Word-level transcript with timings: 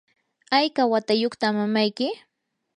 ¿hayka 0.51 0.81
watayuqta 0.91 1.47
mamayki? 1.57 2.07